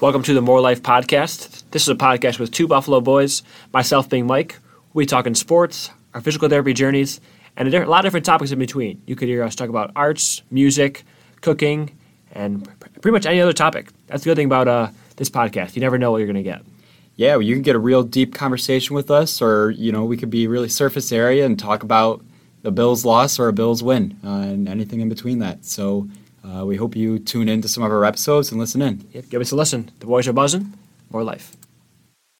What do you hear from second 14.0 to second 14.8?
That's the good thing about